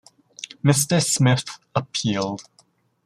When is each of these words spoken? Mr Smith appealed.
Mr 0.63 0.99
Smith 0.99 1.59
appealed. 1.75 2.41